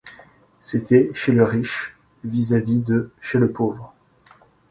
C’était 0.61 1.11
Chez 1.13 1.31
le 1.31 1.43
Riche 1.43 1.95
vis-à-vis 2.23 2.79
de 2.79 3.11
Chez 3.21 3.37
le 3.37 3.51
Pauvre. 3.51 3.93